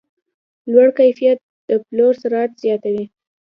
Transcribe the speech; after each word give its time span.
لوړ 0.71 0.87
کیفیت 0.99 1.39
د 1.67 1.69
پلور 1.85 2.13
سرعت 2.21 2.51
زیاتوي. 2.63 3.05